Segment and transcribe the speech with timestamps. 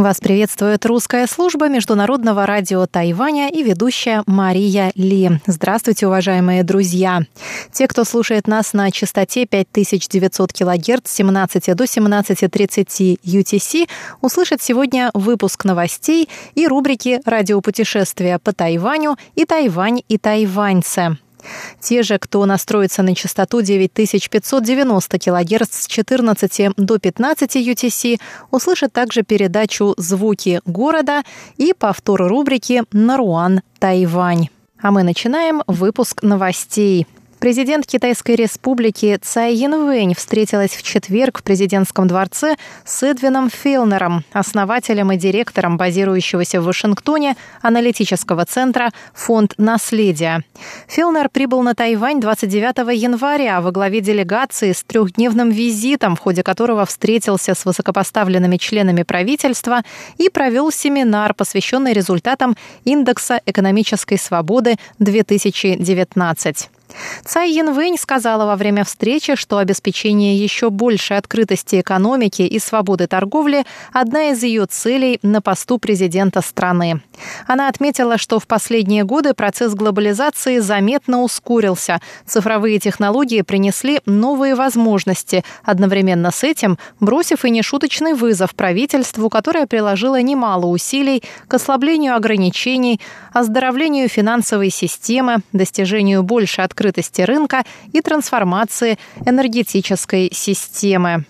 [0.00, 5.30] Вас приветствует русская служба Международного радио Тайваня и ведущая Мария Ли.
[5.46, 7.20] Здравствуйте, уважаемые друзья!
[7.70, 13.90] Те, кто слушает нас на частоте 5900 кГц с 17 до 17.30 UTC,
[14.22, 21.18] услышат сегодня выпуск новостей и рубрики «Радиопутешествия по Тайваню» и «Тайвань и тайваньцы».
[21.80, 29.22] Те же, кто настроится на частоту 9590 кГц с 14 до 15 UTC, услышат также
[29.22, 31.22] передачу «Звуки города»
[31.56, 34.48] и повтор рубрики «Наруан, Тайвань».
[34.82, 37.06] А мы начинаем выпуск новостей.
[37.40, 45.10] Президент Китайской республики Цай Янвэнь встретилась в четверг в президентском дворце с Эдвином Фелнером, основателем
[45.10, 50.44] и директором базирующегося в Вашингтоне аналитического центра «Фонд наследия».
[50.86, 56.84] Фелнер прибыл на Тайвань 29 января во главе делегации с трехдневным визитом, в ходе которого
[56.84, 59.80] встретился с высокопоставленными членами правительства
[60.18, 66.68] и провел семинар, посвященный результатам индекса экономической свободы 2019.
[67.24, 73.64] Цай Янвэнь сказала во время встречи, что обеспечение еще большей открытости экономики и свободы торговли–
[73.92, 77.00] одна из ее целей на посту президента страны.
[77.46, 82.00] Она отметила, что в последние годы процесс глобализации заметно ускорился.
[82.26, 90.20] Цифровые технологии принесли новые возможности, одновременно с этим бросив и нешуточный вызов правительству, которое приложило
[90.20, 93.00] немало усилий к ослаблению ограничений,
[93.32, 101.24] оздоровлению финансовой системы, достижению большей открытости рынка и трансформации энергетической системы.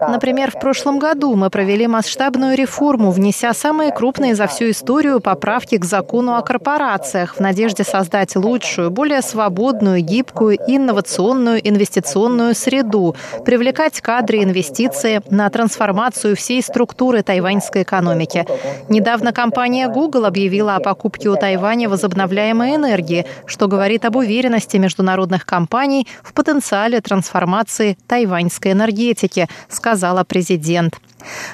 [0.00, 5.76] Например, в прошлом году мы провели масштабную реформу, внеся самые крупные за всю историю поправки
[5.76, 14.00] к закону о корпорациях в надежде создать лучшую, более свободную, гибкую, инновационную инвестиционную среду, привлекать
[14.00, 18.46] кадры и инвестиции на трансформацию всей структуры тайваньской экономики.
[18.88, 25.44] Недавно компания Google объявила о покупке у Тайваня возобновляемой энергии, что говорит об уверенности международных
[25.46, 30.98] компаний в потенциале трансформации трансформации тайваньской энергетики, сказала президент.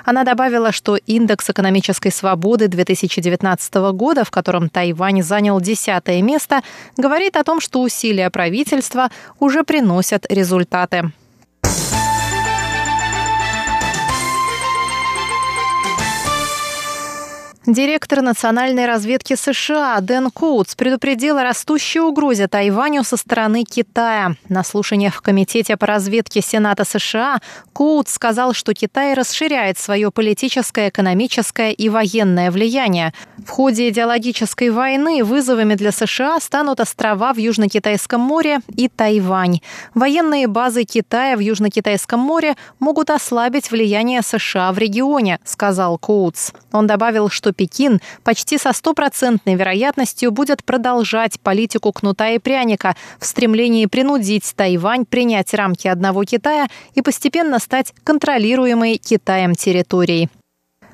[0.05, 6.63] Она добавила, что индекс экономической свободы 2019 года, в котором Тайвань занял десятое место,
[6.97, 11.13] говорит о том, что усилия правительства уже приносят результаты.
[17.73, 24.37] Директор национальной разведки США Дэн Коутс предупредил о растущей угрозе Тайваню со стороны Китая.
[24.51, 27.41] На слушаниях в Комитете по разведке Сената США
[27.73, 33.15] Коутс сказал, что Китай расширяет свое политическое, экономическое и военное влияние.
[33.47, 39.61] В ходе идеологической войны вызовами для США станут острова в Южно-Китайском море и Тайвань.
[39.95, 46.53] Военные базы Китая в Южно-Китайском море могут ослабить влияние США в регионе, сказал Коутс.
[46.71, 53.25] Он добавил, что Пекин почти со стопроцентной вероятностью будет продолжать политику кнута и пряника в
[53.25, 60.29] стремлении принудить Тайвань принять рамки одного Китая и постепенно стать контролируемой Китаем территорией.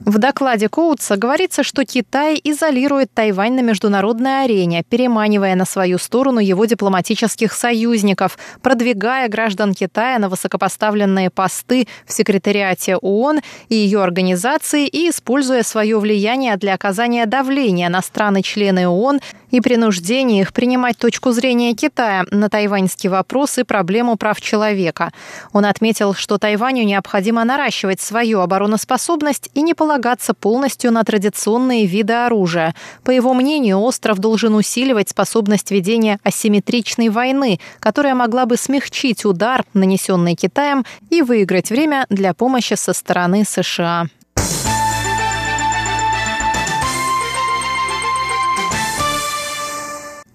[0.00, 6.38] В докладе Коутса говорится, что Китай изолирует Тайвань на международной арене, переманивая на свою сторону
[6.38, 14.86] его дипломатических союзников, продвигая граждан Китая на высокопоставленные посты в секретариате ООН и ее организации
[14.86, 19.20] и используя свое влияние для оказания давления на страны-члены ООН
[19.50, 25.12] и принуждения их принимать точку зрения Китая на тайваньский вопрос и проблему прав человека.
[25.52, 31.86] Он отметил, что Тайваню необходимо наращивать свою обороноспособность и не полагать полагаться полностью на традиционные
[31.86, 32.74] виды оружия.
[33.04, 39.64] По его мнению, остров должен усиливать способность ведения асимметричной войны, которая могла бы смягчить удар,
[39.72, 44.08] нанесенный Китаем, и выиграть время для помощи со стороны США.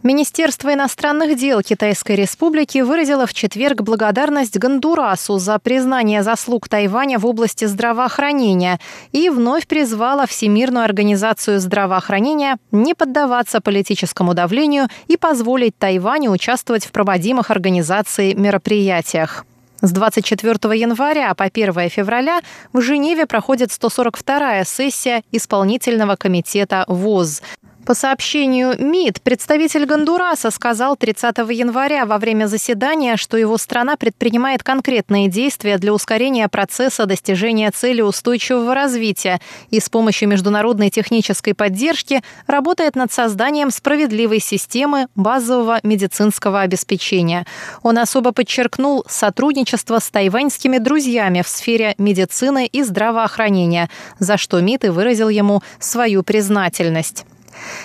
[0.03, 7.25] Министерство иностранных дел Китайской Республики выразило в четверг благодарность Гондурасу за признание заслуг Тайваня в
[7.25, 8.81] области здравоохранения
[9.13, 16.91] и вновь призвало Всемирную организацию здравоохранения не поддаваться политическому давлению и позволить Тайваню участвовать в
[16.91, 19.45] проводимых организацией мероприятиях.
[19.79, 22.41] С 24 января по 1 февраля
[22.73, 27.41] в Женеве проходит 142-я сессия исполнительного комитета ВОЗ.
[27.85, 34.63] По сообщению МИД, представитель Гондураса сказал 30 января во время заседания, что его страна предпринимает
[34.63, 42.23] конкретные действия для ускорения процесса достижения цели устойчивого развития и с помощью международной технической поддержки
[42.47, 47.45] работает над созданием справедливой системы базового медицинского обеспечения.
[47.81, 53.89] Он особо подчеркнул сотрудничество с тайваньскими друзьями в сфере медицины и здравоохранения,
[54.19, 57.25] за что МИД и выразил ему свою признательность.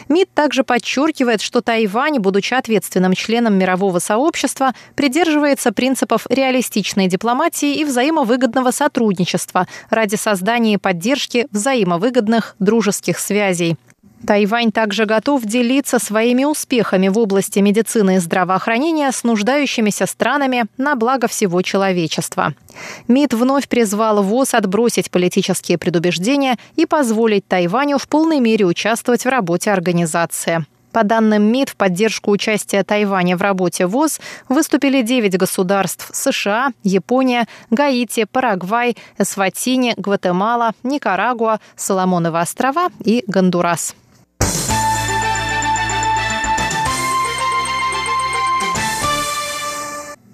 [0.09, 7.85] МИД также подчеркивает, что Тайвань, будучи ответственным членом мирового сообщества, придерживается принципов реалистичной дипломатии и
[7.85, 13.77] взаимовыгодного сотрудничества ради создания и поддержки взаимовыгодных дружеских связей.
[14.27, 20.97] Тайвань также готов делиться своими успехами в области медицины и здравоохранения с нуждающимися странами на
[20.97, 22.55] благо всего человечества.
[23.07, 29.29] МИД вновь призвал ВОЗ отбросить политические предубеждения и позволить Тайваню в полной мере участвовать в
[29.29, 30.67] работе организации.
[30.93, 37.47] По данным МИД, в поддержку участия Тайваня в работе ВОЗ выступили 9 государств– США, Япония,
[37.71, 43.95] Гаити, Парагвай, Эсватини, Гватемала, Никарагуа, Соломоновы острова и Гондурас.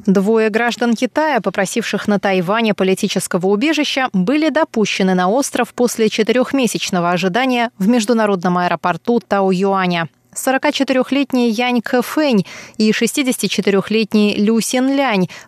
[0.06, 7.70] Двое граждан Китая, попросивших на Тайване политического убежища, были допущены на остров после четырехмесячного ожидания
[7.78, 10.08] в международном аэропорту Тау-Юаня.
[10.34, 12.44] 44-летний Янь Кэфэнь
[12.76, 14.90] и 64-летний Лю Син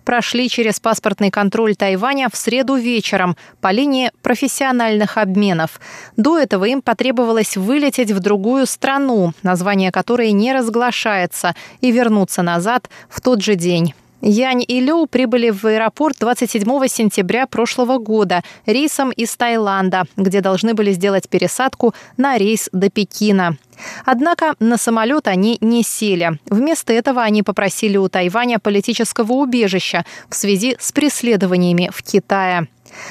[0.05, 5.81] прошли через паспортный контроль Тайваня в среду вечером по линии профессиональных обменов.
[6.17, 12.89] До этого им потребовалось вылететь в другую страну, название которой не разглашается, и вернуться назад
[13.11, 13.93] в тот же день.
[14.23, 20.75] Янь и Лю прибыли в аэропорт 27 сентября прошлого года рейсом из Таиланда, где должны
[20.75, 23.59] были сделать пересадку на рейс до Пекина.
[24.07, 26.39] Однако на самолет они не сели.
[26.47, 32.69] Вместо этого они попросили у Тайваня политического убежища в связи с преследованиями в Китае.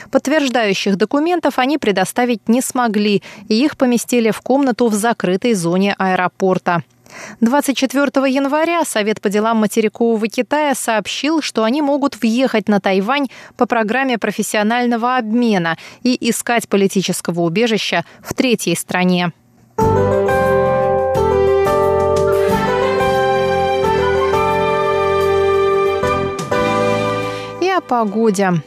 [0.10, 6.84] Подтверждающих документов они предоставить не смогли, и их поместили в комнату в закрытой зоне аэропорта.
[7.42, 13.28] 24 января Совет по делам материкового Китая сообщил, что они могут въехать на Тайвань
[13.58, 19.32] по программе профессионального обмена и искать политического убежища в третьей стране.
[27.62, 28.62] И о погоде.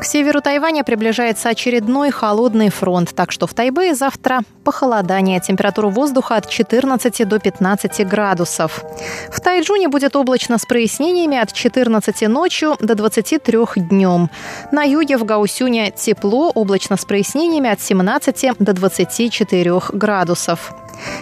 [0.00, 5.40] К северу Тайваня приближается очередной холодный фронт, так что в Тайбэе завтра похолодание.
[5.40, 8.84] Температура воздуха от 14 до 15 градусов.
[9.30, 14.30] В Тайджуне будет облачно с прояснениями от 14 ночью до 23 днем.
[14.70, 20.74] На юге в Гаусюне тепло, облачно с прояснениями от 17 до 24 градусов.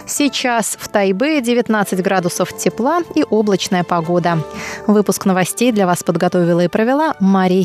[0.07, 4.39] Сейчас в Тайбе 19 градусов тепла и облачная погода.
[4.87, 7.45] Выпуск новостей для вас подготовила и провела Мария